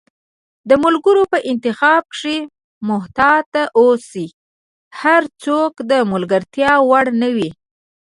د 0.69 0.71
ملګرو 0.85 1.23
په 1.31 1.37
انتخاب 1.51 2.01
کښي 2.13 2.37
محتاط 2.89 3.51
اوسی، 3.79 4.27
هرڅوک 5.01 5.73
د 5.91 5.93
ملګرتیا 6.11 6.71
وړ 6.89 7.05
نه 7.21 7.29
وي 7.35 7.49